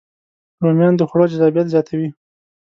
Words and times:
رومیان 0.63 0.93
د 0.97 1.01
خوړو 1.09 1.29
جذابیت 1.31 1.67
زیاتوي 1.73 2.09